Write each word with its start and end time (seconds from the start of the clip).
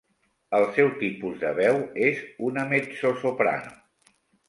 El 0.59 0.65
seu 0.77 0.89
tipus 1.01 1.37
de 1.45 1.53
veu 1.61 1.79
és 2.09 2.25
una 2.51 2.67
mezzosoprano. 2.75 3.81